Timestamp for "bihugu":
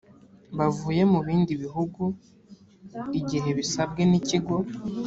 1.63-2.01